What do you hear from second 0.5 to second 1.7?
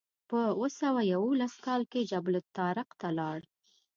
اوه سوه یوولس